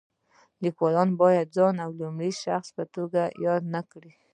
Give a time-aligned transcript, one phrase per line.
[0.63, 4.11] لیکوال باید ځان د لومړي شخص په توګه یاد نه کړي.